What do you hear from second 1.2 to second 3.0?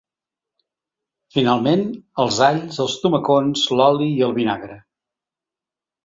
Finalment, els alls, els